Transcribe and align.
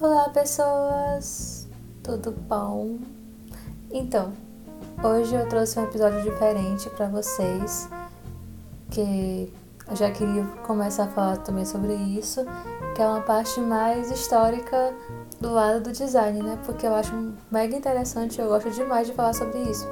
Olá, 0.00 0.28
pessoas! 0.30 1.68
Tudo 2.02 2.32
bom? 2.32 2.98
Então, 3.92 4.32
hoje 5.02 5.36
eu 5.36 5.48
trouxe 5.48 5.78
um 5.78 5.84
episódio 5.84 6.20
diferente 6.20 6.90
para 6.90 7.06
vocês, 7.06 7.88
que 8.90 9.52
eu 9.88 9.96
já 9.96 10.10
queria 10.10 10.44
começar 10.66 11.04
a 11.04 11.08
falar 11.08 11.36
também 11.38 11.64
sobre 11.64 11.94
isso, 11.94 12.44
que 12.96 13.02
é 13.02 13.06
uma 13.06 13.20
parte 13.20 13.60
mais 13.60 14.10
histórica 14.10 14.92
do 15.40 15.52
lado 15.52 15.84
do 15.84 15.92
design, 15.92 16.42
né? 16.42 16.58
Porque 16.66 16.84
eu 16.86 16.94
acho 16.94 17.32
mega 17.48 17.76
interessante, 17.76 18.40
eu 18.40 18.48
gosto 18.48 18.70
demais 18.70 19.06
de 19.06 19.14
falar 19.14 19.32
sobre 19.32 19.60
isso. 19.62 19.86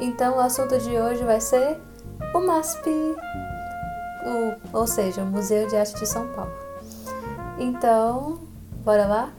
Então, 0.00 0.36
o 0.36 0.40
assunto 0.40 0.76
de 0.78 0.98
hoje 0.98 1.22
vai 1.22 1.40
ser 1.40 1.80
o 2.34 2.40
MASP, 2.40 2.90
o, 4.26 4.76
ou 4.76 4.86
seja, 4.86 5.22
o 5.22 5.26
Museu 5.26 5.68
de 5.68 5.76
Arte 5.76 5.94
de 5.94 6.06
São 6.06 6.26
Paulo. 6.32 6.52
Então, 7.56 8.49
bora 8.84 9.06
lá? 9.06 9.32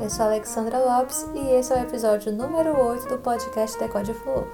Eu 0.00 0.10
sou 0.10 0.26
Alexandra 0.26 0.78
Lopes 0.78 1.24
e 1.34 1.54
esse 1.54 1.72
é 1.72 1.76
o 1.76 1.82
episódio 1.82 2.32
número 2.32 2.76
8 2.76 3.08
do 3.08 3.18
podcast 3.18 3.78
Decode 3.78 4.12
Flow. 4.14 4.46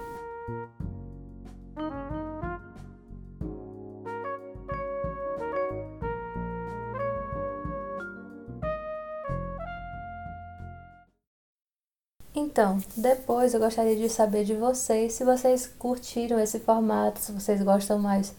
Então, 12.35 12.79
depois 12.97 13.55
eu 13.55 13.61
gostaria 13.61 13.97
de 13.97 14.09
saber 14.11 14.45
de 14.45 14.55
vocês 14.55 15.15
se 15.15 15.25
vocês 15.25 15.67
curtiram 15.67 16.39
esse 16.39 16.61
formato, 16.61 17.21
se 17.21 17.33
vocês 17.33 17.63
gostam 17.63 17.99
mais, 17.99 18.35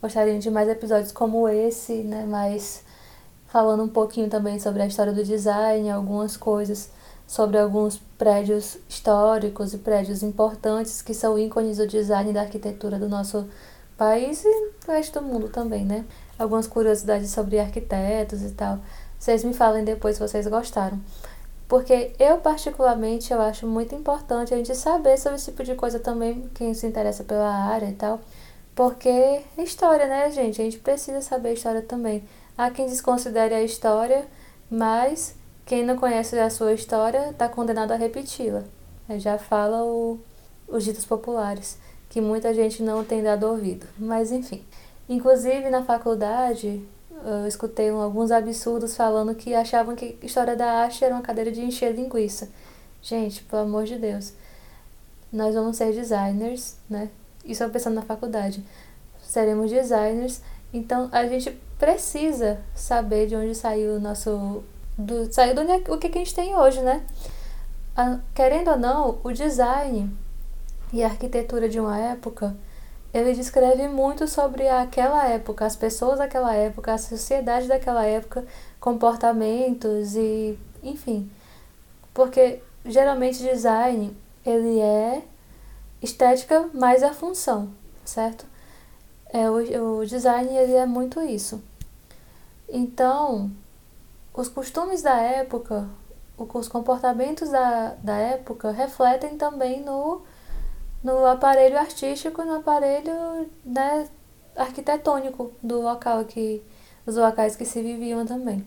gostariam 0.00 0.38
de 0.38 0.50
mais 0.50 0.68
episódios 0.68 1.10
como 1.10 1.48
esse, 1.48 2.04
né, 2.04 2.24
mais 2.24 2.84
falando 3.50 3.82
um 3.82 3.88
pouquinho 3.88 4.28
também 4.28 4.58
sobre 4.58 4.82
a 4.82 4.86
história 4.86 5.12
do 5.12 5.24
design, 5.24 5.90
algumas 5.90 6.36
coisas 6.36 6.90
sobre 7.26 7.58
alguns 7.58 7.98
prédios 8.18 8.76
históricos 8.88 9.72
e 9.72 9.78
prédios 9.78 10.22
importantes 10.22 11.00
que 11.00 11.14
são 11.14 11.38
ícones 11.38 11.76
do 11.76 11.86
design 11.86 12.30
e 12.30 12.32
da 12.32 12.40
arquitetura 12.40 12.98
do 12.98 13.08
nosso 13.08 13.46
país 13.96 14.44
e 14.44 14.70
do 14.84 14.90
resto 14.90 15.20
do 15.20 15.26
mundo 15.26 15.48
também, 15.48 15.84
né? 15.84 16.04
Algumas 16.38 16.66
curiosidades 16.66 17.30
sobre 17.30 17.60
arquitetos 17.60 18.42
e 18.42 18.50
tal. 18.50 18.78
Vocês 19.18 19.44
me 19.44 19.52
falem 19.54 19.84
depois 19.84 20.16
se 20.16 20.22
vocês 20.22 20.46
gostaram. 20.48 20.98
Porque 21.68 22.12
eu, 22.18 22.38
particularmente, 22.38 23.32
eu 23.32 23.40
acho 23.40 23.64
muito 23.64 23.94
importante 23.94 24.52
a 24.52 24.56
gente 24.56 24.74
saber 24.74 25.16
sobre 25.16 25.36
esse 25.36 25.52
tipo 25.52 25.62
de 25.62 25.76
coisa 25.76 26.00
também, 26.00 26.50
quem 26.52 26.74
se 26.74 26.84
interessa 26.84 27.22
pela 27.22 27.48
área 27.48 27.86
e 27.86 27.94
tal. 27.94 28.20
Porque 28.74 29.08
é 29.08 29.62
história, 29.62 30.06
né, 30.06 30.32
gente? 30.32 30.60
A 30.60 30.64
gente 30.64 30.78
precisa 30.78 31.20
saber 31.20 31.52
história 31.52 31.82
também. 31.82 32.24
Há 32.60 32.70
quem 32.70 32.86
desconsidere 32.86 33.54
a 33.54 33.62
história, 33.62 34.26
mas 34.70 35.34
quem 35.64 35.82
não 35.82 35.96
conhece 35.96 36.38
a 36.38 36.50
sua 36.50 36.74
história 36.74 37.30
está 37.30 37.48
condenado 37.48 37.92
a 37.92 37.96
repeti-la. 37.96 38.64
Já 39.16 39.38
fala 39.38 39.82
o, 39.82 40.20
os 40.68 40.84
ditos 40.84 41.06
populares, 41.06 41.78
que 42.10 42.20
muita 42.20 42.52
gente 42.52 42.82
não 42.82 43.02
tem 43.02 43.22
dado 43.22 43.46
ouvido. 43.46 43.86
Mas 43.96 44.30
enfim. 44.30 44.62
Inclusive 45.08 45.70
na 45.70 45.82
faculdade, 45.82 46.86
eu 47.24 47.46
escutei 47.46 47.88
alguns 47.88 48.30
absurdos 48.30 48.94
falando 48.94 49.34
que 49.34 49.54
achavam 49.54 49.96
que 49.96 50.18
história 50.22 50.54
da 50.54 50.70
arte 50.70 51.02
era 51.02 51.14
uma 51.14 51.22
cadeira 51.22 51.50
de 51.50 51.62
encher 51.62 51.94
linguiça. 51.94 52.50
Gente, 53.00 53.42
pelo 53.44 53.62
amor 53.62 53.84
de 53.84 53.96
Deus. 53.96 54.34
Nós 55.32 55.54
vamos 55.54 55.78
ser 55.78 55.94
designers, 55.94 56.76
né? 56.90 57.08
Isso 57.42 57.62
eu 57.62 57.70
pensando 57.70 57.94
na 57.94 58.02
faculdade. 58.02 58.62
Seremos 59.22 59.70
designers, 59.70 60.42
então 60.74 61.08
a 61.10 61.26
gente 61.26 61.58
precisa 61.80 62.60
saber 62.74 63.26
de 63.26 63.34
onde 63.34 63.54
saiu 63.54 63.96
o 63.96 64.00
nosso. 64.00 64.62
Do, 64.96 65.32
saiu 65.32 65.54
do 65.54 65.62
o 65.94 65.98
que, 65.98 66.10
que 66.10 66.18
a 66.18 66.20
gente 66.20 66.34
tem 66.34 66.54
hoje, 66.54 66.82
né? 66.82 67.02
A, 67.96 68.18
querendo 68.34 68.70
ou 68.70 68.78
não, 68.78 69.18
o 69.24 69.32
design 69.32 70.14
e 70.92 71.02
a 71.02 71.06
arquitetura 71.06 71.68
de 71.68 71.80
uma 71.80 71.98
época 71.98 72.54
ele 73.12 73.32
descreve 73.32 73.88
muito 73.88 74.28
sobre 74.28 74.68
aquela 74.68 75.26
época, 75.26 75.66
as 75.66 75.74
pessoas 75.74 76.18
daquela 76.18 76.54
época, 76.54 76.92
a 76.92 76.98
sociedade 76.98 77.66
daquela 77.66 78.04
época, 78.04 78.44
comportamentos 78.78 80.14
e, 80.14 80.56
enfim. 80.82 81.28
Porque 82.14 82.60
geralmente 82.84 83.42
design, 83.42 84.16
ele 84.46 84.80
é 84.80 85.22
estética 86.02 86.68
mais 86.72 87.02
a 87.02 87.12
função, 87.12 87.70
certo? 88.04 88.46
É, 89.32 89.50
o, 89.50 89.98
o 89.98 90.06
design, 90.06 90.54
ele 90.56 90.74
é 90.74 90.86
muito 90.86 91.20
isso. 91.20 91.60
Então, 92.70 93.50
os 94.32 94.48
costumes 94.48 95.02
da 95.02 95.16
época, 95.16 95.88
os 96.38 96.68
comportamentos 96.68 97.50
da, 97.50 97.96
da 98.02 98.16
época 98.16 98.70
refletem 98.70 99.36
também 99.36 99.82
no 99.82 100.22
no 101.02 101.24
aparelho 101.24 101.78
artístico 101.78 102.44
no 102.44 102.56
aparelho 102.56 103.48
né, 103.64 104.06
arquitetônico 104.54 105.50
do 105.62 105.80
local 105.80 106.24
que 106.26 106.62
dos 107.06 107.16
locais 107.16 107.56
que 107.56 107.64
se 107.64 107.82
viviam 107.82 108.24
também. 108.26 108.66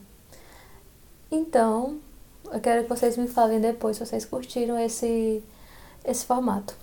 Então, 1.31 1.99
eu 2.51 2.59
quero 2.59 2.83
que 2.83 2.89
vocês 2.89 3.15
me 3.17 3.27
falem 3.27 3.61
depois 3.61 3.97
se 3.97 4.05
vocês 4.05 4.25
curtiram 4.25 4.77
esse 4.77 5.43
esse 6.03 6.25
formato. 6.25 6.75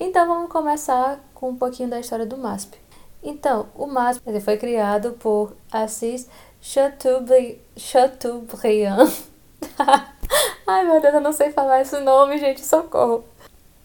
Então, 0.00 0.26
vamos 0.26 0.50
começar 0.50 1.20
com 1.34 1.50
um 1.50 1.56
pouquinho 1.56 1.90
da 1.90 2.00
história 2.00 2.24
do 2.24 2.38
MASP. 2.38 2.78
Então, 3.22 3.68
o 3.74 3.86
MASP 3.86 4.22
ele 4.26 4.40
foi 4.40 4.56
criado 4.56 5.12
por 5.12 5.56
Assis 5.70 6.28
Chateaubriand. 6.60 7.48
Ai, 10.66 10.84
meu 10.84 11.00
Deus, 11.00 11.14
eu 11.14 11.20
não 11.20 11.32
sei 11.32 11.50
falar 11.50 11.80
esse 11.80 11.98
nome, 12.00 12.38
gente, 12.38 12.64
socorro. 12.64 13.24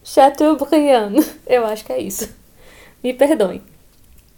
Chateaubriand, 0.03 1.16
eu 1.47 1.66
acho 1.66 1.85
que 1.85 1.93
é 1.93 1.99
isso. 1.99 2.29
Me 3.03 3.13
perdoem. 3.13 3.61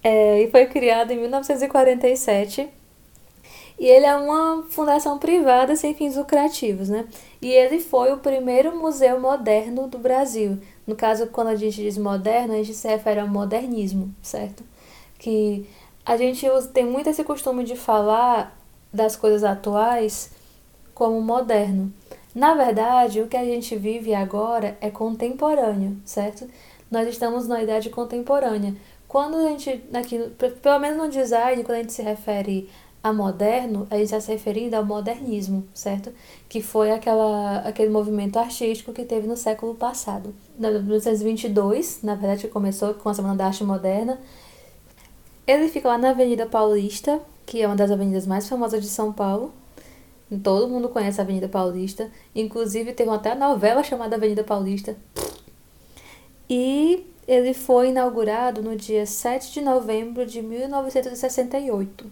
É, 0.04 0.44
e 0.44 0.52
foi 0.52 0.68
criado 0.68 1.12
em 1.12 1.18
1947. 1.18 2.70
E 3.78 3.88
ele 3.88 4.06
é 4.06 4.16
uma 4.16 4.64
fundação 4.70 5.18
privada 5.18 5.76
sem 5.76 5.94
fins 5.94 6.16
lucrativos, 6.16 6.88
né? 6.88 7.06
E 7.42 7.52
ele 7.52 7.80
foi 7.80 8.14
o 8.14 8.18
primeiro 8.18 8.76
museu 8.78 9.20
moderno 9.20 9.88
do 9.88 9.98
Brasil. 9.98 10.58
No 10.88 10.96
caso, 10.96 11.28
quando 11.28 11.48
a 11.48 11.56
gente 11.56 11.82
diz 11.82 11.98
moderno, 11.98 12.54
a 12.54 12.58
gente 12.58 12.74
se 12.74 12.88
refere 12.88 13.20
ao 13.20 13.28
modernismo, 13.28 14.14
certo? 14.22 14.64
Que 15.18 15.68
a 16.06 16.18
gente 16.18 16.46
tem 16.74 16.86
muito 16.86 17.10
esse 17.10 17.24
costume 17.24 17.64
de 17.64 17.76
falar 17.76 18.56
das 18.94 19.16
coisas 19.16 19.44
atuais 19.44 20.32
como 20.94 21.20
moderno. 21.22 21.92
Na 22.34 22.54
verdade, 22.54 23.22
o 23.22 23.28
que 23.28 23.38
a 23.38 23.46
gente 23.46 23.76
vive 23.76 24.14
agora 24.14 24.78
é 24.82 24.90
contemporâneo, 24.90 25.98
certo? 26.06 26.48
Nós 26.92 27.08
estamos 27.08 27.48
na 27.48 27.64
idade 27.64 27.90
contemporânea. 27.90 28.76
Quando 29.08 29.38
a 29.38 29.50
gente, 29.50 29.84
aqui, 29.94 30.18
pelo 30.62 30.80
menos 30.80 30.98
no 30.98 31.10
design, 31.10 31.64
quando 31.64 31.78
a 31.78 31.82
gente 31.82 31.94
se 31.94 32.02
refere 32.02 32.70
a 33.02 33.14
moderno, 33.14 33.88
a 33.92 33.96
gente 33.96 34.06
está 34.06 34.20
se 34.20 34.32
referindo 34.32 34.76
ao 34.76 34.84
modernismo, 34.84 35.64
certo? 35.74 36.12
Que 36.50 36.62
foi 36.62 36.92
aquela, 36.92 37.60
aquele 37.60 37.90
movimento 37.90 38.38
artístico 38.38 38.92
que 38.92 39.06
teve 39.06 39.28
no 39.28 39.38
século 39.38 39.76
passado. 39.76 40.34
Em 40.58 40.62
1922, 40.62 42.00
na 42.02 42.16
verdade, 42.16 42.48
começou 42.48 42.94
com 42.96 43.08
a 43.08 43.14
Semana 43.14 43.36
da 43.36 43.46
Arte 43.46 43.64
Moderna. 43.64 44.20
Ele 45.48 45.68
fica 45.68 45.88
lá 45.88 45.98
na 45.98 46.10
Avenida 46.10 46.46
Paulista, 46.46 47.22
que 47.46 47.62
é 47.62 47.68
uma 47.68 47.76
das 47.76 47.92
avenidas 47.92 48.26
mais 48.26 48.48
famosas 48.50 48.82
de 48.82 48.88
São 48.88 49.14
Paulo, 49.14 49.54
Todo 50.44 50.68
mundo 50.68 50.90
conhece 50.90 51.22
a 51.22 51.24
Avenida 51.24 51.48
Paulista. 51.48 52.10
Inclusive, 52.34 52.94
teve 52.94 53.10
até 53.12 53.32
a 53.32 53.36
novela 53.36 53.84
chamada 53.84 54.16
Avenida 54.16 54.44
Paulista. 54.44 54.98
E 56.50 57.06
ele 57.28 57.54
foi 57.54 57.90
inaugurado 57.90 58.62
no 58.62 58.76
dia 58.76 59.06
7 59.06 59.54
de 59.54 59.62
novembro 59.62 60.26
de 60.26 60.42
1968. 60.42 62.06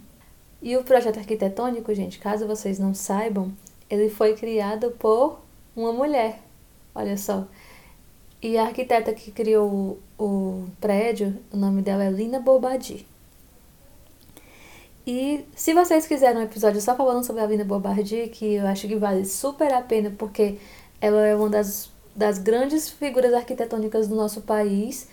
E 0.62 0.78
o 0.78 0.84
projeto 0.84 1.20
arquitetônico, 1.20 1.94
gente, 1.94 2.20
caso 2.20 2.48
vocês 2.48 2.80
não 2.80 2.94
saibam, 2.94 3.52
ele 3.90 4.10
foi 4.10 4.36
criado 4.36 4.92
por 4.92 5.40
uma 5.76 5.92
mulher. 5.92 6.40
Olha 6.96 7.18
só. 7.18 7.48
E 8.42 8.58
a 8.58 8.66
arquiteta 8.66 9.14
que 9.14 9.32
criou 9.32 10.00
o, 10.20 10.68
prédio, 10.80 11.38
o 11.52 11.58
nome 11.58 11.82
dela 11.82 12.04
é 12.04 12.12
Lina 12.12 12.40
Bobadi. 12.40 13.06
E 15.06 15.46
se 15.56 15.74
vocês 15.74 16.08
quiserem 16.08 16.42
um 16.42 16.46
episódio 16.46 16.80
só 16.80 16.96
falando 16.96 17.26
sobre 17.26 17.42
a 17.42 17.46
Linda 17.46 17.66
Bombardier, 17.66 18.30
que 18.30 18.56
eu 18.56 18.68
acho 18.68 18.88
que 18.88 18.96
vale 18.96 19.26
super 19.26 19.74
a 19.74 19.82
pena, 19.82 20.14
porque 20.18 20.58
ela 21.02 21.26
é 21.26 21.36
uma 21.36 21.50
das, 21.50 21.90
das 22.16 22.38
grandes 22.38 22.90
figuras 22.90 23.34
arquitetônicas 23.34 24.08
do 24.08 24.16
nosso 24.16 24.42
país, 24.42 25.10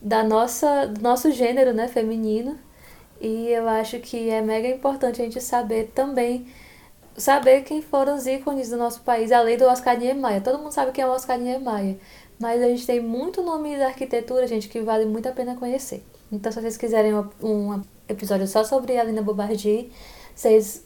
da 0.00 0.24
nossa, 0.24 0.86
do 0.86 1.00
nosso 1.00 1.30
gênero 1.30 1.72
né, 1.72 1.86
feminino. 1.86 2.58
E 3.20 3.48
eu 3.48 3.68
acho 3.68 4.00
que 4.00 4.28
é 4.28 4.40
mega 4.42 4.68
importante 4.68 5.20
a 5.20 5.24
gente 5.24 5.40
saber 5.40 5.92
também 5.94 6.46
saber 7.16 7.62
quem 7.62 7.82
foram 7.82 8.14
os 8.14 8.26
ícones 8.26 8.70
do 8.70 8.76
nosso 8.76 9.00
país, 9.00 9.32
além 9.32 9.58
do 9.58 9.64
Oscar 9.64 9.98
Niemeyer. 9.98 10.42
Todo 10.42 10.58
mundo 10.58 10.72
sabe 10.72 10.92
quem 10.92 11.02
é 11.02 11.06
o 11.06 11.10
Oscar 11.10 11.36
Niemeyer, 11.38 11.96
mas 12.38 12.62
a 12.62 12.66
gente 12.66 12.86
tem 12.86 13.00
muito 13.00 13.42
nome 13.42 13.76
da 13.76 13.86
arquitetura, 13.86 14.46
gente, 14.46 14.68
que 14.68 14.80
vale 14.80 15.04
muito 15.04 15.28
a 15.28 15.32
pena 15.32 15.56
conhecer. 15.56 16.04
Então, 16.30 16.52
se 16.52 16.60
vocês 16.60 16.76
quiserem 16.76 17.14
um, 17.14 17.28
um 17.42 17.82
episódio 18.08 18.46
só 18.46 18.64
sobre 18.64 18.96
a 18.96 19.04
Lina 19.04 19.22
Bobardi, 19.22 19.90
vocês 20.34 20.84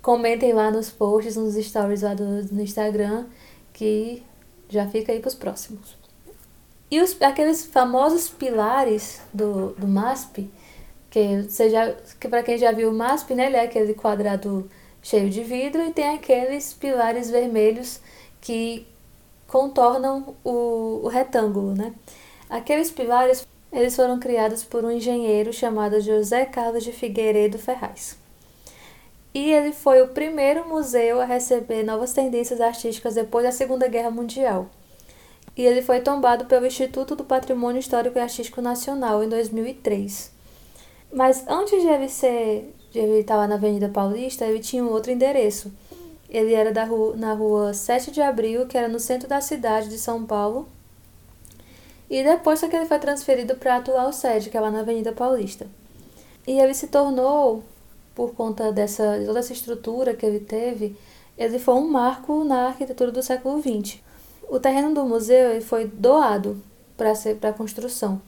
comentem 0.00 0.52
lá 0.52 0.70
nos 0.70 0.90
posts, 0.90 1.36
nos 1.36 1.54
stories 1.54 2.02
lá 2.02 2.14
do, 2.14 2.44
no 2.52 2.62
Instagram, 2.62 3.26
que 3.72 4.22
já 4.68 4.88
fica 4.88 5.12
aí 5.12 5.20
para 5.20 5.28
os 5.28 5.34
próximos. 5.34 5.96
E 6.90 7.00
os, 7.00 7.20
aqueles 7.22 7.64
famosos 7.64 8.28
pilares 8.28 9.20
do, 9.32 9.70
do 9.72 9.86
MASP, 9.86 10.50
que, 11.08 11.44
seja, 11.48 11.96
que 12.18 12.28
para 12.28 12.42
quem 12.42 12.58
já 12.58 12.72
viu 12.72 12.90
o 12.90 12.94
MASP, 12.94 13.34
né, 13.34 13.46
ele 13.46 13.56
é 13.56 13.62
aquele 13.62 13.94
quadrado 13.94 14.68
cheio 15.02 15.28
de 15.28 15.42
vidro 15.42 15.82
e 15.82 15.92
tem 15.92 16.14
aqueles 16.14 16.72
pilares 16.72 17.30
vermelhos 17.30 18.00
que 18.40 18.86
contornam 19.46 20.34
o, 20.44 21.00
o 21.04 21.08
retângulo, 21.08 21.74
né? 21.74 21.92
Aqueles 22.48 22.90
pilares 22.90 23.46
eles 23.72 23.96
foram 23.96 24.18
criados 24.18 24.62
por 24.62 24.84
um 24.84 24.90
engenheiro 24.90 25.52
chamado 25.52 26.00
José 26.00 26.44
Carlos 26.44 26.84
de 26.84 26.92
Figueiredo 26.92 27.58
Ferraz. 27.58 28.18
E 29.34 29.50
ele 29.50 29.72
foi 29.72 30.02
o 30.02 30.08
primeiro 30.08 30.68
museu 30.68 31.20
a 31.20 31.24
receber 31.24 31.82
novas 31.82 32.12
tendências 32.12 32.60
artísticas 32.60 33.14
depois 33.14 33.44
da 33.46 33.50
Segunda 33.50 33.88
Guerra 33.88 34.10
Mundial. 34.10 34.68
E 35.56 35.62
ele 35.62 35.80
foi 35.80 36.00
tombado 36.00 36.44
pelo 36.44 36.66
Instituto 36.66 37.16
do 37.16 37.24
Patrimônio 37.24 37.80
Histórico 37.80 38.18
e 38.18 38.20
Artístico 38.20 38.60
Nacional 38.60 39.24
em 39.24 39.28
2003. 39.28 40.30
Mas 41.10 41.46
antes 41.48 41.80
de 41.80 41.88
ele 41.88 42.08
ser, 42.08 42.74
de 42.90 42.98
ele 42.98 43.20
estar 43.20 43.36
lá 43.36 43.46
na 43.46 43.54
Avenida 43.54 43.88
Paulista, 43.88 44.44
ele 44.44 44.60
tinha 44.60 44.84
um 44.84 44.90
outro 44.90 45.10
endereço. 45.10 45.72
Ele 46.28 46.52
era 46.54 46.72
da 46.72 46.84
rua, 46.84 47.16
na 47.16 47.32
rua 47.34 47.72
7 47.72 48.10
de 48.10 48.20
Abril, 48.20 48.66
que 48.66 48.76
era 48.76 48.88
no 48.88 49.00
centro 49.00 49.28
da 49.28 49.40
cidade 49.40 49.88
de 49.88 49.98
São 49.98 50.24
Paulo. 50.24 50.66
E 52.12 52.22
depois 52.22 52.60
que 52.60 52.76
ele 52.76 52.84
foi 52.84 52.98
transferido 52.98 53.54
para 53.54 53.72
a 53.72 53.76
atual 53.78 54.12
sede, 54.12 54.50
que 54.50 54.56
é 54.58 54.60
lá 54.60 54.70
na 54.70 54.80
Avenida 54.80 55.12
Paulista. 55.12 55.66
E 56.46 56.60
ele 56.60 56.74
se 56.74 56.88
tornou 56.88 57.64
por 58.14 58.34
conta 58.34 58.70
dessa 58.70 59.18
de 59.18 59.24
toda 59.24 59.38
essa 59.38 59.54
estrutura 59.54 60.12
que 60.12 60.26
ele 60.26 60.40
teve, 60.40 60.94
ele 61.38 61.58
foi 61.58 61.72
um 61.72 61.88
marco 61.88 62.44
na 62.44 62.66
arquitetura 62.66 63.10
do 63.10 63.22
século 63.22 63.62
XX. 63.62 63.98
O 64.46 64.60
terreno 64.60 64.92
do 64.92 65.06
museu 65.06 65.58
foi 65.62 65.86
doado 65.86 66.62
para 66.98 67.14
para 67.40 67.54
construção, 67.54 68.20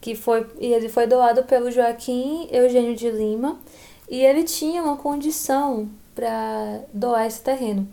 que 0.00 0.16
foi 0.16 0.44
e 0.58 0.72
ele 0.72 0.88
foi 0.88 1.06
doado 1.06 1.44
pelo 1.44 1.70
Joaquim 1.70 2.48
Eugênio 2.50 2.96
de 2.96 3.08
Lima, 3.12 3.60
e 4.10 4.22
ele 4.22 4.42
tinha 4.42 4.82
uma 4.82 4.96
condição 4.96 5.88
para 6.16 6.80
doar 6.92 7.28
esse 7.28 7.40
terreno. 7.42 7.88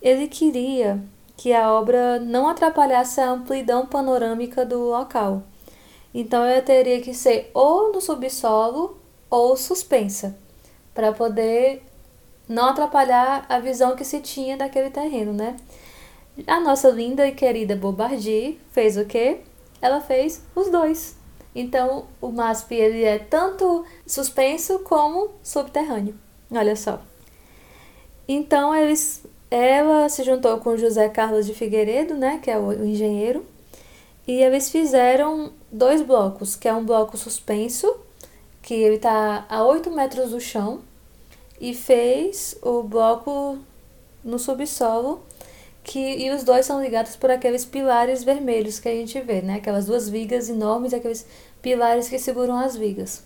Ele 0.00 0.28
queria 0.28 1.02
que 1.36 1.52
a 1.52 1.72
obra 1.72 2.20
não 2.20 2.48
atrapalhasse 2.48 3.20
a 3.20 3.30
amplidão 3.30 3.86
panorâmica 3.86 4.64
do 4.64 4.78
local. 4.78 5.42
Então 6.14 6.44
ela 6.44 6.60
teria 6.62 7.00
que 7.00 7.14
ser 7.14 7.50
ou 7.54 7.92
no 7.92 8.00
subsolo 8.00 8.98
ou 9.30 9.56
suspensa 9.56 10.36
para 10.94 11.12
poder 11.12 11.82
não 12.48 12.68
atrapalhar 12.68 13.46
a 13.48 13.58
visão 13.58 13.96
que 13.96 14.04
se 14.04 14.20
tinha 14.20 14.56
daquele 14.56 14.90
terreno, 14.90 15.32
né? 15.32 15.56
A 16.46 16.60
nossa 16.60 16.88
linda 16.90 17.26
e 17.26 17.32
querida 17.32 17.76
Bobardi 17.76 18.58
fez 18.72 18.96
o 18.96 19.04
quê? 19.04 19.40
Ela 19.80 20.00
fez 20.00 20.42
os 20.54 20.70
dois. 20.70 21.16
Então, 21.54 22.06
o 22.20 22.30
MASP 22.30 22.74
ele 22.74 23.04
é 23.04 23.18
tanto 23.18 23.84
suspenso 24.06 24.78
como 24.80 25.30
subterrâneo. 25.42 26.14
Olha 26.50 26.74
só. 26.74 27.00
Então, 28.26 28.74
eles, 28.74 29.22
ela 29.54 30.08
se 30.08 30.24
juntou 30.24 30.58
com 30.58 30.76
José 30.76 31.08
Carlos 31.10 31.46
de 31.46 31.52
Figueiredo, 31.52 32.14
né, 32.14 32.40
que 32.42 32.50
é 32.50 32.58
o, 32.58 32.68
o 32.68 32.86
engenheiro, 32.86 33.44
e 34.26 34.40
eles 34.40 34.70
fizeram 34.70 35.52
dois 35.70 36.00
blocos, 36.00 36.56
que 36.56 36.66
é 36.66 36.72
um 36.72 36.84
bloco 36.84 37.16
suspenso 37.18 37.94
que 38.62 38.74
ele 38.74 38.94
está 38.94 39.44
a 39.48 39.64
8 39.64 39.90
metros 39.90 40.30
do 40.30 40.40
chão 40.40 40.80
e 41.60 41.74
fez 41.74 42.56
o 42.62 42.82
bloco 42.82 43.58
no 44.24 44.38
subsolo 44.38 45.22
que 45.84 45.98
e 45.98 46.30
os 46.30 46.44
dois 46.44 46.64
são 46.64 46.80
ligados 46.80 47.16
por 47.16 47.30
aqueles 47.30 47.64
pilares 47.64 48.22
vermelhos 48.22 48.78
que 48.78 48.88
a 48.88 48.92
gente 48.92 49.20
vê, 49.20 49.42
né? 49.42 49.56
Aquelas 49.56 49.86
duas 49.86 50.08
vigas 50.08 50.48
enormes, 50.48 50.94
aqueles 50.94 51.26
pilares 51.60 52.08
que 52.08 52.18
seguram 52.18 52.56
as 52.56 52.76
vigas. 52.76 53.24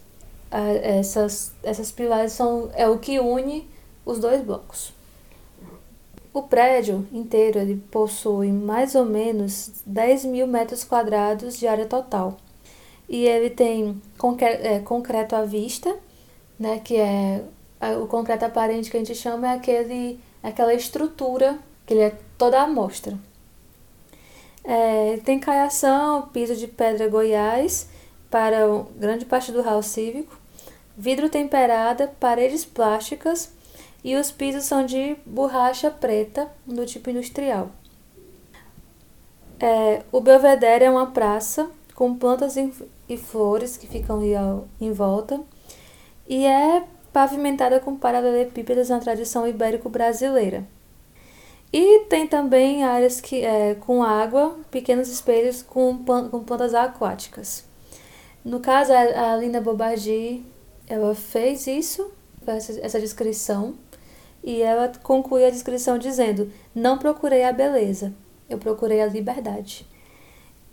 Essas, 0.51 1.53
essas 1.63 1.93
pilares 1.93 2.33
são 2.33 2.71
é 2.75 2.89
o 2.89 2.99
que 2.99 3.21
une 3.21 3.69
os 4.07 4.19
dois 4.19 4.43
blocos. 4.43 4.96
O 6.37 6.43
prédio 6.43 7.09
inteiro 7.15 7.59
ele 7.59 7.83
possui 7.91 8.53
mais 8.53 8.95
ou 8.95 9.07
menos 9.07 9.71
10 9.87 10.27
mil 10.27 10.47
metros 10.47 10.85
quadrados 10.85 11.59
de 11.59 11.67
área 11.67 11.87
total 11.87 12.37
e 13.09 13.25
ele 13.25 13.49
tem 13.49 14.03
é, 14.43 14.79
concreto 14.81 15.35
à 15.35 15.45
vista, 15.47 15.97
né, 16.59 16.79
que 16.79 16.95
é 16.99 17.43
o 18.03 18.07
concreto 18.07 18.45
aparente 18.45 18.91
que 18.91 18.99
a 18.99 19.01
gente 19.01 19.15
chama 19.15 19.47
é 19.47 19.55
aquele, 19.55 20.21
aquela 20.43 20.75
estrutura 20.75 21.59
que 21.87 21.95
ele 21.95 22.03
é 22.03 22.15
toda 22.37 22.61
amostra. 22.61 23.19
É, 24.63 25.19
tem 25.25 25.41
caiação, 25.41 26.29
piso 26.35 26.55
de 26.55 26.67
pedra 26.67 27.09
Goiás 27.09 27.89
para 28.31 28.59
grande 28.95 29.25
parte 29.25 29.51
do 29.53 29.63
hall 29.63 29.83
cívico, 29.83 30.39
vidro 30.99 31.31
temperada, 31.31 32.13
paredes 32.21 32.63
plásticas 32.63 33.56
e 34.07 34.15
os 34.15 34.31
pisos 34.31 34.63
são 34.63 34.87
de 34.87 35.17
borracha 35.27 35.91
preta 35.91 36.49
do 36.65 36.87
tipo 36.87 37.11
industrial. 37.11 37.71
É, 39.59 40.05
o 40.13 40.21
Belvedere 40.21 40.85
é 40.85 40.91
uma 40.91 41.07
praça 41.11 41.69
com 41.93 42.15
plantas 42.15 42.55
e 43.09 43.17
flores 43.17 43.77
que 43.77 43.89
ficam 43.89 44.23
em 44.81 44.93
volta, 44.93 45.41
e 46.29 46.47
é 46.47 46.85
pavimentada 47.13 47.81
com 47.81 47.97
paralelepípedos 47.97 48.91
na 48.91 49.01
tradição 49.01 49.45
ibérico-brasileira. 49.45 50.65
E 51.73 52.05
tem 52.05 52.29
também 52.29 52.85
áreas 52.85 53.21
que, 53.21 53.45
é, 53.45 53.75
com 53.75 54.05
água, 54.05 54.57
pequenos 54.71 55.09
espelhos 55.09 55.63
com, 55.63 55.99
com 56.31 56.45
plantas 56.45 56.75
aquáticas. 56.75 57.65
No 58.45 58.61
caso, 58.61 58.93
a, 58.93 59.33
a 59.33 59.37
Lina 59.37 59.61
Bobardi, 59.61 60.45
ela 60.87 61.13
fez 61.13 61.67
isso, 61.67 62.09
essa, 62.47 62.79
essa 62.81 63.01
descrição, 63.01 63.75
e 64.47 64.63
ela 64.63 64.93
conclui 65.03 65.45
a 65.45 65.51
descrição 65.51 65.99
dizendo: 65.99 66.53
Não 66.73 66.97
procurei 66.97 67.43
a 67.43 67.53
beleza, 67.53 68.15
eu 68.49 68.57
procurei 68.57 69.03
a 69.03 69.07
liberdade. 69.07 69.85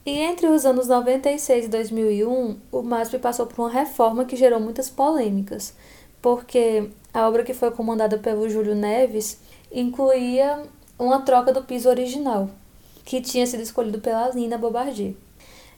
E 0.06 0.12
entre 0.20 0.48
os 0.48 0.66
anos 0.66 0.88
96 0.88 1.66
e 1.66 1.68
2001, 1.70 2.58
o 2.72 2.81
MASP 2.84 3.18
passou 3.18 3.48
por 3.48 3.60
uma 3.60 3.70
reforma 3.70 4.25
que 4.25 4.36
gerou 4.36 4.60
muitas 4.60 4.90
polêmicas, 4.90 5.74
porque 6.22 6.89
a 7.12 7.27
obra 7.27 7.44
que 7.44 7.53
foi 7.53 7.72
comandada 7.72 8.18
pelo 8.20 8.48
Júlio 8.48 8.75
Neves 8.75 9.39
incluía 9.72 10.63
uma 11.00 11.22
troca 11.22 11.51
do 11.51 11.63
piso 11.63 11.89
original, 11.89 12.50
que 13.03 13.22
tinha 13.22 13.48
sido 13.48 13.63
escolhido 13.63 14.00
pela 14.00 14.30
Lina 14.30 14.58
Bobardi. 14.58 15.18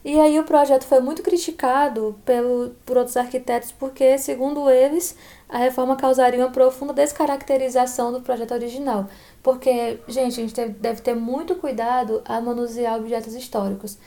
E 0.06 0.20
aí 0.20 0.40
o 0.40 0.44
projeto 0.44 0.84
foi 0.84 1.00
muito 1.00 1.24
criticado 1.24 2.16
pelo, 2.24 2.76
por 2.86 2.96
outros 2.96 3.18
arquitetos 3.18 3.72
porque, 3.72 4.20
segundo 4.20 4.70
eles, 4.70 5.18
a 5.50 5.58
reforma 5.58 5.96
causaria 5.96 6.40
uma 6.46 6.52
profunda 6.52 6.94
descaracterização 6.94 8.12
do 8.12 8.22
projeto 8.22 8.54
original. 8.54 9.08
Porque, 9.42 10.00
gente, 10.08 10.40
a 10.40 10.48
gente 10.48 10.70
deve 10.74 11.02
ter 11.02 11.16
muito 11.16 11.56
cuidado 11.56 12.22
a 12.24 12.40
manusear 12.40 13.00
objetos 13.00 13.34
históricos. 13.34 13.98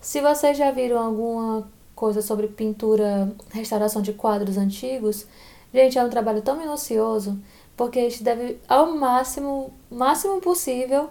Se 0.00 0.20
vocês 0.20 0.56
já 0.56 0.70
viram 0.70 1.00
alguma 1.00 1.68
coisa 1.92 2.22
sobre 2.22 2.46
pintura, 2.46 3.28
restauração 3.50 4.00
de 4.00 4.12
quadros 4.12 4.56
antigos, 4.56 5.26
gente, 5.74 5.98
é 5.98 6.04
um 6.04 6.08
trabalho 6.08 6.40
tão 6.40 6.56
minucioso, 6.56 7.36
porque 7.76 7.98
a 7.98 8.02
gente 8.02 8.22
deve, 8.22 8.60
ao 8.68 8.94
máximo, 8.94 9.72
máximo 9.90 10.40
possível, 10.40 11.10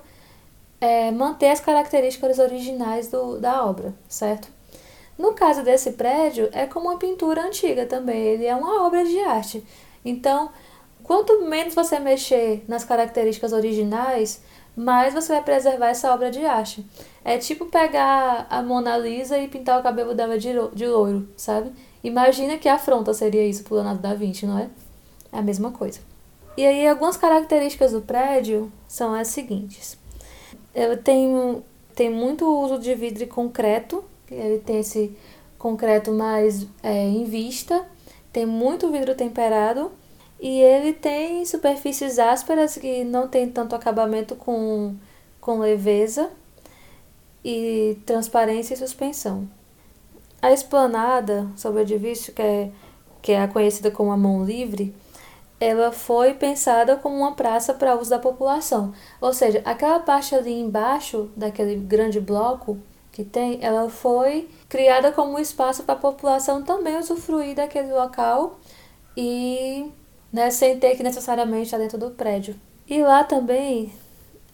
é, 0.80 1.12
manter 1.12 1.50
as 1.50 1.60
características 1.60 2.40
originais 2.40 3.08
do, 3.08 3.40
da 3.40 3.66
obra, 3.66 3.94
certo? 4.08 4.50
No 5.18 5.34
caso 5.34 5.64
desse 5.64 5.94
prédio, 5.94 6.48
é 6.52 6.68
como 6.68 6.90
uma 6.90 7.00
pintura 7.00 7.44
antiga 7.44 7.86
também, 7.86 8.20
ele 8.20 8.46
é 8.46 8.56
uma 8.56 8.86
obra 8.86 9.04
de 9.04 9.20
arte. 9.20 9.66
Então, 10.06 10.50
quanto 11.04 11.42
menos 11.42 11.74
você 11.74 11.98
mexer 11.98 12.64
nas 12.68 12.84
características 12.84 13.52
originais, 13.52 14.42
mais 14.76 15.16
você 15.16 15.34
vai 15.34 15.44
preservar 15.44 15.88
essa 15.88 16.14
obra 16.14 16.30
de 16.30 16.46
arte. 16.46 16.86
É 17.26 17.38
tipo 17.40 17.66
pegar 17.66 18.46
a 18.48 18.62
Mona 18.62 18.96
Lisa 18.96 19.40
e 19.40 19.48
pintar 19.48 19.80
o 19.80 19.84
cabelo 19.84 20.14
dela 20.14 20.38
de, 20.38 20.50
de 20.74 20.88
loiro, 20.88 21.28
sabe? 21.36 21.72
Imagina 22.04 22.60
que 22.60 22.70
afronta 22.70 23.12
seria 23.12 23.46
isso 23.46 23.64
pro 23.64 23.76
Leonardo 23.76 24.02
da 24.02 24.14
Vinci, 24.14 24.46
não 24.46 24.60
é? 24.60 24.70
É 25.32 25.40
a 25.40 25.42
mesma 25.42 25.72
coisa. 25.72 26.00
E 26.56 26.66
aí, 26.66 26.88
algumas 26.88 27.18
características 27.18 27.92
do 27.92 28.02
prédio 28.02 28.72
são 28.88 29.14
as 29.14 29.28
seguintes. 29.30 29.97
Ele 30.78 30.96
tem, 30.96 31.64
tem 31.96 32.08
muito 32.08 32.46
uso 32.46 32.78
de 32.78 32.94
vidro 32.94 33.24
e 33.24 33.26
concreto, 33.28 34.04
ele 34.30 34.60
tem 34.60 34.80
esse 34.80 35.18
concreto 35.58 36.12
mais 36.12 36.68
é, 36.84 37.04
em 37.04 37.24
vista, 37.24 37.84
tem 38.32 38.46
muito 38.46 38.92
vidro 38.92 39.16
temperado. 39.16 39.92
E 40.40 40.62
ele 40.62 40.94
tem 40.94 41.44
superfícies 41.46 42.20
ásperas 42.20 42.78
que 42.78 43.04
não 43.04 43.28
tem 43.28 43.50
tanto 43.50 43.76
acabamento 43.76 44.36
com, 44.36 44.94
com 45.42 45.58
leveza 45.58 46.30
e 47.44 47.98
transparência 48.06 48.76
e 48.76 48.78
suspensão. 48.78 49.50
A 50.40 50.52
esplanada 50.52 51.48
sobre 51.56 51.80
o 51.80 51.82
edifício, 51.82 52.32
que 52.34 52.42
é, 52.44 52.70
que 53.20 53.32
é 53.32 53.48
conhecida 53.48 53.90
como 53.90 54.12
a 54.12 54.18
mão 54.18 54.46
livre, 54.46 54.94
ela 55.60 55.92
foi 55.92 56.34
pensada 56.34 56.96
como 56.96 57.16
uma 57.18 57.34
praça 57.34 57.74
para 57.74 58.00
uso 58.00 58.10
da 58.10 58.20
população. 58.20 58.94
Ou 59.20 59.34
seja, 59.34 59.62
aquela 59.66 60.00
parte 60.00 60.36
ali 60.36 60.54
embaixo 60.54 61.30
daquele 61.36 61.76
grande 61.76 62.20
bloco 62.20 62.78
que 63.12 63.24
tem, 63.24 63.58
ela 63.62 63.90
foi 63.90 64.48
criada 64.70 65.12
como 65.12 65.34
um 65.34 65.40
espaço 65.40 65.84
para 65.84 65.96
a 65.96 65.98
população 65.98 66.62
também 66.62 66.98
usufruir 67.00 67.56
daquele 67.56 67.92
local 67.92 68.60
e 69.16 69.92
né, 70.32 70.52
sem 70.52 70.78
ter 70.78 70.96
que 70.96 71.02
necessariamente 71.02 71.64
estar 71.64 71.80
dentro 71.80 71.98
do 71.98 72.12
prédio. 72.12 72.56
E 72.88 73.02
lá 73.02 73.24
também 73.24 73.92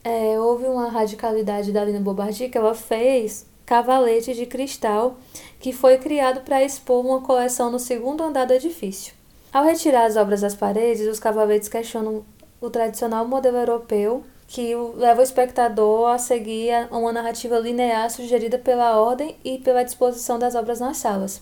é, 0.03 0.39
houve 0.39 0.65
uma 0.65 0.87
radicalidade 0.89 1.73
da 1.73 1.83
Lina 1.83 1.99
Bobardi 1.99 2.47
que 2.47 2.57
ela 2.57 2.73
fez 2.73 3.45
cavalete 3.65 4.33
de 4.33 4.45
cristal 4.45 5.17
que 5.59 5.73
foi 5.73 5.97
criado 5.97 6.41
para 6.41 6.63
expor 6.63 7.05
uma 7.05 7.21
coleção 7.21 7.69
no 7.69 7.79
segundo 7.79 8.23
andar 8.23 8.45
do 8.45 8.53
edifício. 8.53 9.13
Ao 9.53 9.63
retirar 9.63 10.05
as 10.05 10.17
obras 10.17 10.41
das 10.41 10.55
paredes, 10.55 11.07
os 11.07 11.19
cavaletes 11.19 11.69
questionam 11.69 12.25
o 12.59 12.71
tradicional 12.71 13.27
modelo 13.27 13.57
europeu 13.57 14.23
que 14.47 14.73
leva 14.95 15.21
o 15.21 15.23
espectador 15.23 16.09
a 16.09 16.17
seguir 16.17 16.71
uma 16.89 17.13
narrativa 17.13 17.59
linear 17.59 18.09
sugerida 18.09 18.57
pela 18.57 18.99
ordem 18.99 19.35
e 19.45 19.59
pela 19.59 19.83
disposição 19.83 20.39
das 20.39 20.55
obras 20.55 20.79
nas 20.79 20.97
salas. 20.97 21.39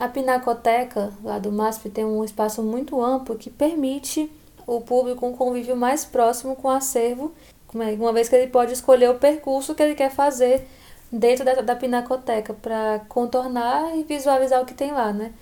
A 0.00 0.08
Pinacoteca, 0.08 1.12
lá 1.22 1.38
do 1.38 1.52
MASP, 1.52 1.90
tem 1.90 2.06
um 2.06 2.24
espaço 2.24 2.62
muito 2.62 3.02
amplo 3.02 3.36
que 3.36 3.50
permite 3.50 4.32
o 4.66 4.80
público 4.80 5.26
um 5.26 5.36
convívio 5.36 5.76
mais 5.76 6.06
próximo 6.06 6.56
com 6.56 6.68
o 6.68 6.70
acervo, 6.70 7.32
uma 7.74 8.12
vez 8.14 8.30
que 8.30 8.36
ele 8.36 8.50
pode 8.50 8.72
escolher 8.72 9.10
o 9.10 9.18
percurso 9.18 9.74
que 9.74 9.82
ele 9.82 9.94
quer 9.94 10.10
fazer 10.10 10.66
dentro 11.12 11.44
da, 11.44 11.56
da 11.56 11.76
pinacoteca 11.76 12.54
para 12.54 13.02
contornar 13.10 13.94
e 13.96 14.04
visualizar 14.04 14.62
o 14.62 14.66
que 14.66 14.74
tem 14.74 14.90
lá, 14.90 15.12
né? 15.12 15.32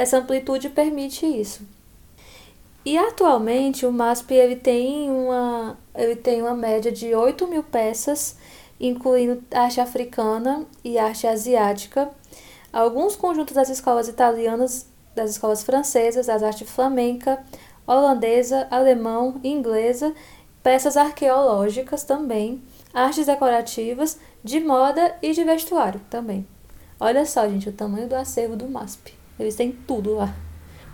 Essa 0.00 0.16
amplitude 0.16 0.70
permite 0.70 1.26
isso. 1.26 1.60
E 2.86 2.96
atualmente 2.96 3.84
o 3.84 3.92
MASP 3.92 4.32
ele 4.32 4.56
tem 4.56 5.10
uma, 5.10 5.76
ele 5.94 6.16
tem 6.16 6.40
uma 6.40 6.54
média 6.54 6.90
de 6.90 7.14
8 7.14 7.46
mil 7.46 7.62
peças, 7.62 8.34
incluindo 8.80 9.44
arte 9.52 9.78
africana 9.78 10.64
e 10.82 10.96
arte 10.96 11.26
asiática, 11.26 12.10
alguns 12.72 13.14
conjuntos 13.14 13.54
das 13.54 13.68
escolas 13.68 14.08
italianas, 14.08 14.86
das 15.14 15.32
escolas 15.32 15.62
francesas, 15.62 16.28
das 16.28 16.42
artes 16.42 16.70
flamenca, 16.70 17.44
holandesa, 17.86 18.66
alemão 18.70 19.38
e 19.44 19.50
inglesa, 19.50 20.14
peças 20.62 20.96
arqueológicas 20.96 22.04
também, 22.04 22.62
artes 22.94 23.26
decorativas 23.26 24.18
de 24.42 24.60
moda 24.60 25.14
e 25.20 25.34
de 25.34 25.44
vestuário 25.44 26.00
também. 26.08 26.46
Olha 26.98 27.26
só, 27.26 27.46
gente, 27.46 27.68
o 27.68 27.72
tamanho 27.72 28.08
do 28.08 28.16
acervo 28.16 28.56
do 28.56 28.66
MASP. 28.66 29.19
Eles 29.40 29.56
têm 29.56 29.72
tudo 29.72 30.14
lá. 30.14 30.34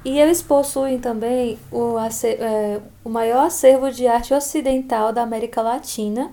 E 0.04 0.18
eles 0.20 0.40
possuem 0.40 1.00
também 1.00 1.58
o, 1.70 1.96
é, 1.98 2.80
o 3.04 3.08
maior 3.08 3.46
acervo 3.46 3.90
de 3.90 4.06
arte 4.06 4.32
ocidental 4.32 5.12
da 5.12 5.22
América 5.22 5.60
Latina 5.60 6.32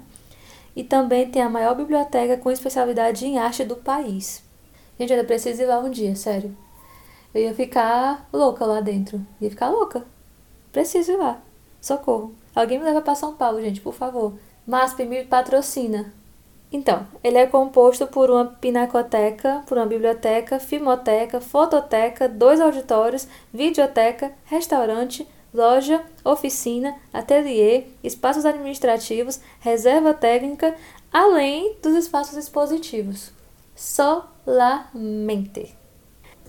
e 0.76 0.84
também 0.84 1.30
tem 1.30 1.42
a 1.42 1.50
maior 1.50 1.76
biblioteca 1.76 2.38
com 2.38 2.52
especialidade 2.52 3.26
em 3.26 3.40
arte 3.40 3.64
do 3.64 3.76
país. 3.76 4.44
Gente, 5.00 5.12
eu 5.12 5.26
preciso 5.26 5.64
ir 5.64 5.66
lá 5.66 5.80
um 5.80 5.90
dia, 5.90 6.16
sério. 6.16 6.56
Eu 7.34 7.42
ia 7.42 7.54
ficar 7.56 8.30
louca 8.32 8.64
lá 8.64 8.80
dentro. 8.80 9.26
Ia 9.42 9.50
ficar 9.50 9.70
louca. 9.70 10.06
Preciso 10.72 11.14
ir 11.14 11.18
lá. 11.18 11.42
Socorro. 11.82 12.36
Alguém 12.56 12.78
me 12.78 12.86
leva 12.86 13.02
para 13.02 13.16
São 13.16 13.34
Paulo, 13.34 13.60
gente, 13.60 13.82
por 13.82 13.94
favor. 13.94 14.34
MASP 14.68 15.04
me 15.06 15.24
patrocina. 15.26 16.14
Então, 16.74 17.06
ele 17.24 17.38
é 17.38 17.46
composto 17.46 18.08
por 18.08 18.32
uma 18.32 18.46
pinacoteca, 18.46 19.62
por 19.68 19.78
uma 19.78 19.86
biblioteca, 19.86 20.60
filmoteca, 20.60 21.40
fototeca, 21.40 22.28
dois 22.28 22.60
auditórios, 22.60 23.28
videoteca, 23.54 24.34
restaurante, 24.46 25.28
loja, 25.54 26.04
oficina, 26.26 26.96
ateliê, 27.14 27.84
espaços 28.04 28.44
administrativos, 28.44 29.40
reserva 29.60 30.16
técnica, 30.16 30.76
além 31.12 31.76
dos 31.80 31.94
espaços 31.94 32.36
expositivos. 32.36 33.32
Solamente. 33.76 35.78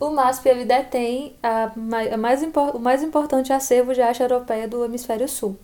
O 0.00 0.08
MASP 0.08 0.48
ele 0.48 0.64
detém 0.64 1.36
a, 1.42 1.70
a 2.14 2.16
mais, 2.16 2.42
o 2.74 2.78
mais 2.78 3.02
importante 3.02 3.52
acervo 3.52 3.92
de 3.92 4.00
arte 4.00 4.22
europeia 4.22 4.66
do 4.66 4.82
hemisfério 4.86 5.28
sul 5.28 5.58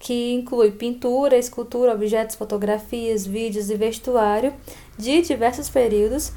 que 0.00 0.32
inclui 0.32 0.72
pintura, 0.72 1.36
escultura, 1.36 1.92
objetos, 1.92 2.34
fotografias, 2.34 3.26
vídeos 3.26 3.68
e 3.68 3.76
vestuário 3.76 4.52
de 4.98 5.20
diversos 5.20 5.68
períodos 5.68 6.32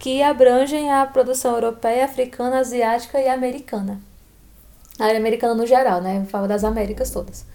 que 0.00 0.20
abrangem 0.20 0.92
a 0.92 1.06
produção 1.06 1.54
europeia, 1.54 2.04
africana, 2.04 2.58
asiática 2.58 3.20
e 3.20 3.28
americana. 3.28 4.00
A 4.98 5.06
área 5.06 5.18
americana 5.18 5.54
no 5.54 5.66
geral, 5.66 6.02
né? 6.02 6.18
Eu 6.18 6.26
falo 6.26 6.48
das 6.48 6.64
Américas 6.64 7.10
todas, 7.10 7.46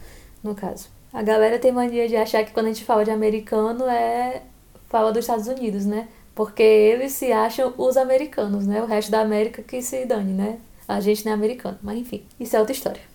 no 0.42 0.56
caso. 0.56 0.88
A 1.12 1.22
galera 1.22 1.60
tem 1.60 1.72
mania 1.72 2.08
de 2.08 2.16
achar 2.16 2.44
que 2.46 2.52
quando 2.52 2.68
a 2.68 2.70
gente 2.70 2.86
fala 2.86 3.04
de 3.04 3.12
americano 3.12 3.86
é 3.86 4.42
fala 4.88 5.12
dos 5.12 5.26
Estados 5.26 5.48
Unidos, 5.48 5.86
né? 5.86 6.08
Porque 6.34 6.64
eles 6.64 7.12
se 7.12 7.34
acham 7.34 7.74
os 7.78 7.98
americanos, 7.98 8.66
né? 8.66 8.82
O 8.82 8.86
resto 8.86 9.12
da 9.12 9.20
América 9.20 9.62
que 9.62 9.82
se 9.82 10.06
dane, 10.06 10.34
né? 10.34 10.58
A 10.88 11.02
gente 11.02 11.26
não 11.26 11.34
é 11.34 11.36
americano, 11.36 11.78
mas 11.84 11.98
enfim, 11.98 12.24
isso 12.40 12.56
é 12.56 12.60
outra 12.60 12.74
história. 12.74 13.09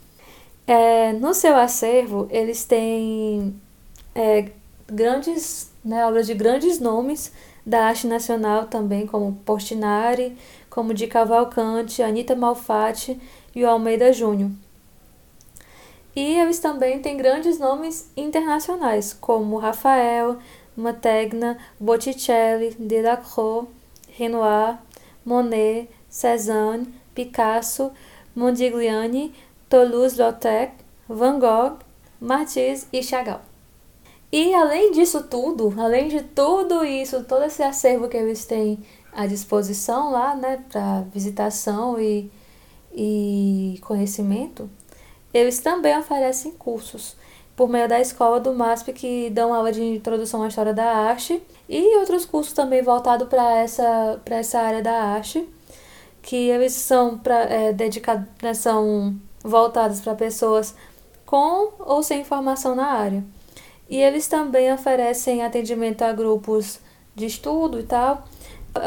É, 0.67 1.13
no 1.13 1.35
seu 1.35 1.57
acervo, 1.57 2.27
eles 2.31 2.65
têm 2.65 3.61
é, 4.15 4.51
grandes, 4.87 5.71
né, 5.85 6.07
obras 6.07 6.27
de 6.27 6.35
grandes 6.35 6.81
nomes 6.81 7.33
da 7.67 7.87
arte 7.87 8.07
nacional 8.07 8.67
também, 8.67 9.07
como 9.07 9.35
Portinari, 9.45 10.37
como 10.71 10.95
de 10.95 11.07
Cavalcante, 11.07 12.03
Anita 12.03 12.35
Malfatti 12.35 13.21
e 13.55 13.65
o 13.65 13.69
Almeida 13.69 14.13
Júnior. 14.13 14.51
E 16.17 16.39
eles 16.39 16.61
também 16.61 17.01
têm 17.01 17.17
grandes 17.17 17.59
nomes 17.59 18.11
internacionais, 18.17 19.13
como 19.13 19.59
Rafael, 19.59 20.39
Mantegna, 20.77 21.59
Botticelli, 21.79 22.75
Delacroix, 22.79 23.69
Renoir, 24.11 24.79
Monet, 25.25 25.89
Cézanne, 26.09 26.87
Picasso, 27.15 27.91
Modigliani, 28.35 29.35
Toulouse-Lautrec, 29.75 30.73
Van 31.09 31.41
Gogh, 31.41 31.79
Matisse 32.21 32.87
e 32.93 33.03
Chagall. 33.03 33.41
E 34.31 34.55
além 34.55 34.93
disso 34.93 35.25
tudo, 35.25 35.75
além 35.77 36.07
de 36.07 36.23
tudo 36.23 36.85
isso, 36.85 37.25
todo 37.25 37.45
esse 37.45 37.61
acervo 37.61 38.09
que 38.09 38.17
eles 38.17 38.45
têm 38.45 38.79
à 39.13 39.27
disposição 39.27 40.13
lá, 40.13 40.37
né, 40.37 40.63
para 40.71 41.01
visitação 41.13 42.01
e, 42.01 42.31
e 42.95 43.81
conhecimento, 43.83 44.71
eles 45.33 45.59
também 45.59 45.99
oferecem 45.99 46.53
cursos 46.53 47.17
por 47.57 47.69
meio 47.69 47.89
da 47.89 48.01
escola 48.01 48.39
do 48.39 48.55
MASP 48.55 48.93
que 48.93 49.29
dão 49.31 49.53
aula 49.53 49.73
de 49.73 49.83
introdução 49.83 50.45
à 50.45 50.49
história 50.49 50.73
da 50.73 50.87
arte 50.87 51.43
e 51.69 51.97
outros 51.99 52.25
cursos 52.25 52.53
também 52.53 52.81
voltados 52.81 53.27
para 53.27 53.57
essa, 53.57 54.21
essa 54.27 54.61
área 54.61 54.83
da 54.83 55.03
arte, 55.03 55.45
que 56.23 56.49
eles 56.49 56.75
são, 56.75 57.19
pra, 57.19 57.41
é, 57.41 57.73
dedicados, 57.73 58.29
né, 58.41 58.55
são 58.55 59.17
voltadas 59.45 60.01
para 60.01 60.15
pessoas 60.15 60.75
com 61.27 61.75
ou 61.79 62.03
sem 62.03 62.25
formação 62.25 62.75
na 62.75 62.87
área. 62.87 63.23
E 63.89 64.01
eles 64.01 64.27
também 64.27 64.73
oferecem 64.73 65.45
atendimento 65.45 66.03
a 66.03 66.13
grupos 66.13 66.81
de 67.15 67.27
estudo 67.27 67.79
e 67.79 67.83
tal, 67.83 68.25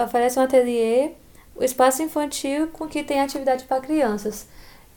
oferecem 0.04 0.42
um 0.42 0.46
ateliê, 0.46 1.12
o 1.56 1.64
espaço 1.64 2.02
infantil 2.02 2.68
com 2.68 2.88
que 2.88 3.04
tem 3.04 3.22
atividade 3.22 3.66
para 3.66 3.80
crianças. 3.80 4.48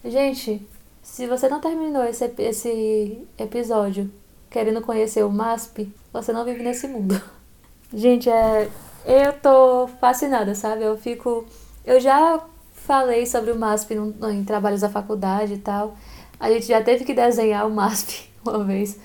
Gente, 0.03 0.67
se 1.03 1.27
você 1.27 1.49
não 1.49 1.61
terminou 1.61 2.05
esse, 2.05 2.33
esse 2.39 3.29
episódio 3.39 4.11
querendo 4.49 4.81
conhecer 4.81 5.25
o 5.25 5.31
MASP, 5.31 5.93
você 6.13 6.33
não 6.33 6.45
vive 6.45 6.63
nesse 6.63 6.89
mundo. 6.89 7.21
Gente, 7.93 8.31
é, 8.31 8.69
eu 9.05 9.33
tô 9.35 9.89
fascinada, 10.01 10.55
sabe? 10.55 10.83
Eu 10.83 10.97
fico. 10.97 11.45
Eu 11.85 12.01
já 12.01 12.43
falei 12.91 13.25
sobre 13.25 13.53
o 13.53 13.57
MASP 13.57 13.95
em 13.95 14.43
trabalhos 14.43 14.81
da 14.81 14.89
faculdade 14.89 15.55
e 15.55 15.59
tal. 15.59 15.95
A 16.41 16.51
gente 16.51 16.67
já 16.67 16.83
teve 16.83 17.05
que 17.05 17.15
desenhar 17.15 17.65
o 17.65 17.71
MASP 17.71 18.29
uma 18.45 18.65
vez 18.65 18.99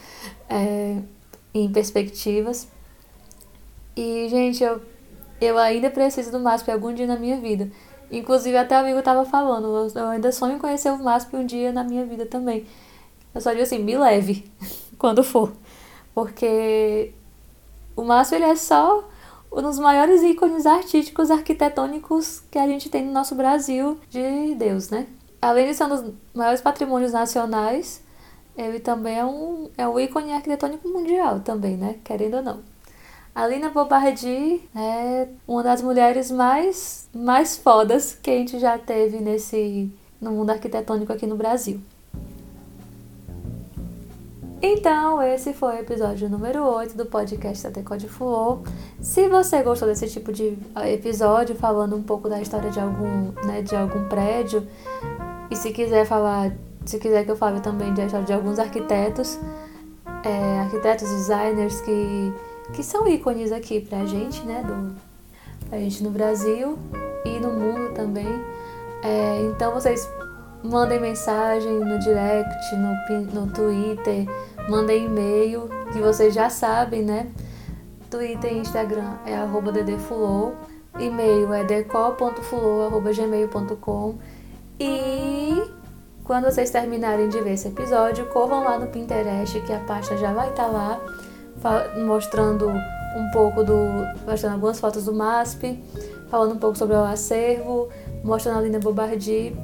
é, 0.49 0.97
em 1.53 1.71
perspectivas. 1.71 2.67
E, 3.95 4.27
gente, 4.27 4.63
eu, 4.63 4.81
eu 5.39 5.55
ainda 5.59 5.91
preciso 5.91 6.31
do 6.31 6.39
MASP 6.39 6.71
algum 6.71 6.95
dia 6.95 7.05
na 7.05 7.15
minha 7.15 7.39
vida. 7.39 7.69
Inclusive, 8.11 8.57
até 8.57 8.75
o 8.75 8.79
amigo 8.79 9.03
tava 9.03 9.23
falando, 9.23 9.67
eu, 9.67 10.01
eu 10.01 10.07
ainda 10.07 10.31
sonho 10.31 10.55
em 10.55 10.59
conhecer 10.59 10.89
o 10.89 10.97
MASP 10.97 11.35
um 11.35 11.45
dia 11.45 11.71
na 11.71 11.83
minha 11.83 12.07
vida 12.07 12.25
também. 12.25 12.65
Eu 13.35 13.39
só 13.39 13.51
digo 13.51 13.61
assim, 13.61 13.77
me 13.77 13.95
leve 13.95 14.51
quando 14.97 15.23
for. 15.23 15.53
Porque 16.15 17.13
o 17.95 18.03
MASP 18.03 18.33
ele 18.33 18.45
é 18.45 18.55
só 18.55 19.07
um 19.55 19.61
dos 19.61 19.79
maiores 19.79 20.21
ícones 20.21 20.65
artísticos 20.65 21.31
arquitetônicos 21.31 22.41
que 22.51 22.59
a 22.59 22.67
gente 22.67 22.89
tem 22.89 23.05
no 23.05 23.13
nosso 23.13 23.35
Brasil 23.35 23.97
de 24.09 24.53
Deus, 24.55 24.89
né? 24.89 25.07
Além 25.41 25.67
de 25.67 25.73
ser 25.73 25.85
um 25.85 25.89
dos 25.89 26.13
maiores 26.33 26.59
patrimônios 26.59 27.13
nacionais, 27.13 28.01
ele 28.57 28.81
também 28.81 29.17
é 29.17 29.25
um, 29.25 29.69
é 29.77 29.87
um 29.87 29.97
ícone 29.97 30.33
arquitetônico 30.33 30.89
mundial 30.89 31.39
também, 31.39 31.77
né? 31.77 31.95
Querendo 32.03 32.35
ou 32.35 32.43
não. 32.43 32.59
A 33.33 33.47
Lina 33.47 33.69
Bobardi 33.69 34.61
é 34.75 35.29
uma 35.47 35.63
das 35.63 35.81
mulheres 35.81 36.29
mais, 36.29 37.07
mais 37.13 37.55
fodas 37.55 38.13
que 38.21 38.31
a 38.31 38.33
gente 38.33 38.59
já 38.59 38.77
teve 38.77 39.19
nesse, 39.19 39.89
no 40.19 40.31
mundo 40.31 40.49
arquitetônico 40.49 41.13
aqui 41.13 41.25
no 41.25 41.37
Brasil. 41.37 41.79
Então, 44.61 45.21
esse 45.21 45.53
foi 45.53 45.75
o 45.75 45.79
episódio 45.79 46.29
número 46.29 46.63
8 46.63 46.95
do 46.97 47.05
podcast 47.05 47.63
da 47.63 47.69
Decode 47.69 48.07
Flow. 48.07 48.63
Se 49.01 49.27
você 49.27 49.61
gostou 49.61 49.87
desse 49.87 50.09
tipo 50.09 50.31
de 50.31 50.57
ah, 50.73 50.89
episódio, 50.89 51.55
falando 51.55 51.95
um 51.95 52.01
pouco 52.01 52.29
da 52.29 52.41
história 52.41 52.71
de 52.71 52.79
algum, 52.79 53.31
né, 53.45 53.61
de 53.61 53.75
algum 53.75 54.07
prédio, 54.07 54.65
e 55.51 55.55
se 55.55 55.71
quiser 55.71 56.05
falar, 56.05 56.53
se 56.85 56.97
quiser 56.99 57.25
que 57.25 57.31
eu 57.31 57.35
fale 57.35 57.59
também 57.59 57.93
da 57.93 58.05
história 58.05 58.25
de 58.25 58.33
alguns 58.33 58.57
arquitetos, 58.57 59.37
é, 60.23 60.59
arquitetos, 60.61 61.09
designers 61.09 61.81
que, 61.81 62.33
que 62.73 62.81
são 62.81 63.07
ícones 63.07 63.51
aqui 63.51 63.81
pra 63.81 64.05
gente, 64.05 64.41
né, 64.45 64.63
do, 64.63 64.95
pra 65.69 65.77
gente 65.79 66.01
no 66.01 66.09
Brasil 66.09 66.79
e 67.25 67.39
no 67.39 67.51
mundo 67.51 67.93
também. 67.93 68.41
É, 69.03 69.41
então 69.51 69.73
vocês 69.73 70.09
mandem 70.65 70.99
mensagem 70.99 71.79
no 71.79 71.97
direct, 71.99 72.75
no, 72.75 72.93
no 73.33 73.47
Twitter, 73.51 74.25
mandem 74.69 75.05
e-mail, 75.05 75.69
que 75.93 75.99
vocês 75.99 76.33
já 76.33 76.49
sabem, 76.49 77.03
né? 77.03 77.27
Twitter 78.09 78.51
e 78.53 78.57
Instagram 78.59 79.17
é 79.25 79.35
arroba 79.35 79.71
ddfulou, 79.71 80.55
e-mail 80.99 81.53
é 81.53 81.63
decol.fulou.gmail.com 81.63 84.15
e 84.79 85.63
quando 86.23 86.45
vocês 86.45 86.71
terminarem 86.71 87.29
de 87.29 87.39
ver 87.41 87.53
esse 87.53 87.67
episódio, 87.67 88.25
corram 88.27 88.63
lá 88.63 88.79
no 88.79 88.87
Pinterest, 88.87 89.61
que 89.61 89.71
a 89.71 89.79
pasta 89.79 90.17
já 90.17 90.33
vai 90.33 90.49
estar 90.49 90.65
tá 90.65 90.69
lá, 90.69 90.99
mostrando 92.05 92.67
um 92.69 93.31
pouco 93.31 93.63
do. 93.63 93.75
mostrando 94.25 94.53
algumas 94.53 94.79
fotos 94.79 95.05
do 95.05 95.13
MASP, 95.13 95.79
falando 96.29 96.55
um 96.55 96.57
pouco 96.57 96.75
sobre 96.77 96.95
o 96.95 97.03
acervo, 97.03 97.89
mostrando 98.23 98.57
a 98.57 98.61
Lina 98.61 98.79
Bobardi. 98.79 99.55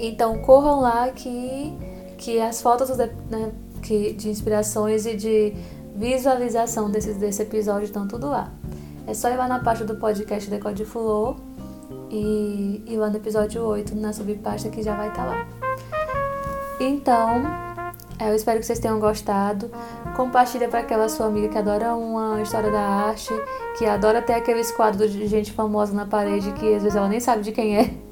Então 0.00 0.38
corram 0.38 0.80
lá 0.80 1.10
que, 1.10 1.76
que 2.16 2.40
as 2.40 2.62
fotos 2.62 2.88
né, 2.96 3.52
que, 3.82 4.14
de 4.14 4.30
inspirações 4.30 5.04
e 5.04 5.14
de 5.14 5.52
visualização 5.94 6.90
desse, 6.90 7.12
desse 7.14 7.42
episódio 7.42 7.84
estão 7.84 8.08
tudo 8.08 8.28
lá. 8.28 8.50
É 9.06 9.12
só 9.12 9.28
ir 9.28 9.36
lá 9.36 9.46
na 9.46 9.58
página 9.58 9.86
do 9.86 9.96
podcast 9.96 10.48
Decode 10.48 10.86
Flow 10.86 11.36
e 12.10 12.82
ir 12.86 12.96
lá 12.96 13.10
no 13.10 13.16
episódio 13.16 13.62
8, 13.62 13.94
na 13.94 14.12
subpasta 14.12 14.70
que 14.70 14.82
já 14.82 14.96
vai 14.96 15.08
estar 15.08 15.26
tá 15.26 15.30
lá. 15.30 15.48
Então, 16.80 17.42
é, 18.18 18.30
eu 18.30 18.34
espero 18.34 18.58
que 18.58 18.64
vocês 18.64 18.78
tenham 18.78 18.98
gostado. 18.98 19.70
Compartilha 20.16 20.66
para 20.68 20.80
aquela 20.80 21.10
sua 21.10 21.26
amiga 21.26 21.48
que 21.48 21.58
adora 21.58 21.94
uma 21.94 22.40
história 22.40 22.70
da 22.70 22.80
arte, 22.80 23.28
que 23.76 23.84
adora 23.84 24.22
ter 24.22 24.32
aqueles 24.32 24.70
quadros 24.72 25.12
de 25.12 25.26
gente 25.26 25.52
famosa 25.52 25.92
na 25.92 26.06
parede 26.06 26.52
que 26.52 26.74
às 26.74 26.82
vezes 26.82 26.96
ela 26.96 27.08
nem 27.08 27.20
sabe 27.20 27.42
de 27.42 27.52
quem 27.52 27.76
é. 27.76 28.09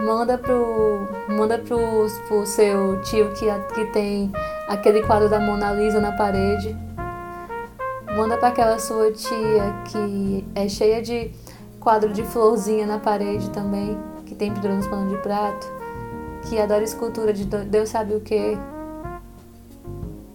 Manda 0.00 0.38
pro, 0.38 1.08
manda 1.28 1.58
pro, 1.58 1.78
pro 2.26 2.46
seu 2.46 3.00
tio 3.02 3.32
que, 3.32 3.46
que 3.74 3.84
tem 3.92 4.32
aquele 4.68 5.02
quadro 5.02 5.28
da 5.28 5.40
Mona 5.40 5.72
Lisa 5.72 6.00
na 6.00 6.12
parede. 6.12 6.76
Manda 8.16 8.36
para 8.36 8.48
aquela 8.48 8.78
sua 8.78 9.12
tia 9.12 9.74
que 9.90 10.46
é 10.54 10.68
cheia 10.68 11.02
de 11.02 11.30
quadro 11.80 12.12
de 12.12 12.22
florzinha 12.22 12.86
na 12.86 12.98
parede 12.98 13.50
também, 13.50 13.98
que 14.26 14.34
tem 14.34 14.52
pendurado 14.52 14.76
nos 14.76 14.86
panos 14.86 15.10
de 15.10 15.18
prato, 15.18 15.66
que 16.42 16.60
adora 16.60 16.82
escultura 16.82 17.32
de 17.32 17.44
Deus 17.44 17.88
sabe 17.88 18.14
o 18.14 18.20
que. 18.20 18.58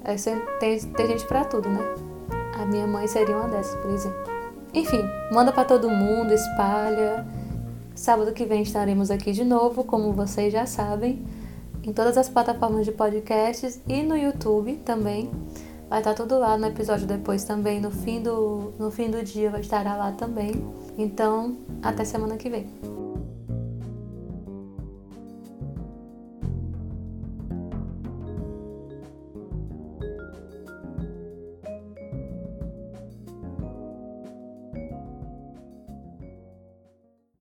É, 0.03 0.15
tem, 0.59 0.79
tem 0.79 1.07
gente 1.07 1.25
para 1.25 1.45
tudo, 1.45 1.69
né? 1.69 1.79
A 2.59 2.65
minha 2.65 2.85
mãe 2.85 3.07
seria 3.07 3.37
uma 3.37 3.47
dessas, 3.47 3.75
por 3.79 3.91
exemplo. 3.91 4.23
Enfim, 4.73 5.03
manda 5.31 5.51
para 5.51 5.65
todo 5.65 5.89
mundo, 5.89 6.33
espalha. 6.33 7.25
Sábado 7.95 8.33
que 8.33 8.45
vem 8.45 8.63
estaremos 8.63 9.11
aqui 9.11 9.31
de 9.31 9.43
novo, 9.43 9.83
como 9.83 10.11
vocês 10.13 10.51
já 10.51 10.65
sabem, 10.65 11.23
em 11.83 11.93
todas 11.93 12.17
as 12.17 12.27
plataformas 12.27 12.85
de 12.85 12.91
podcasts 12.91 13.79
e 13.87 14.01
no 14.01 14.17
YouTube 14.17 14.77
também. 14.85 15.29
Vai 15.89 15.99
estar 15.99 16.15
tudo 16.15 16.39
lá 16.39 16.57
no 16.57 16.65
episódio 16.65 17.05
depois 17.05 17.43
também, 17.43 17.79
no 17.79 17.91
fim 17.91 18.21
do, 18.21 18.73
no 18.79 18.89
fim 18.89 19.11
do 19.11 19.23
dia 19.23 19.51
vai 19.51 19.61
estar 19.61 19.83
lá 19.83 20.11
também. 20.11 20.53
Então, 20.97 21.55
até 21.83 22.03
semana 22.03 22.35
que 22.35 22.49
vem. 22.49 22.67